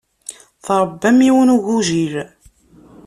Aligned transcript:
Tṛebbam 0.65 1.17
yiwen 1.25 1.49
n 1.51 1.53
ugujil. 1.55 2.15